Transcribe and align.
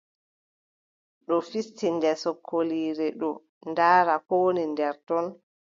Ɗo 1.25 1.35
fisti 1.49 1.87
nder 1.95 2.15
sokoliire 2.23 3.07
ɗo 3.19 3.29
ndaara 3.69 4.15
ko 4.27 4.33
woni 4.43 4.63
nder 4.71 4.93
ton. 5.07 5.25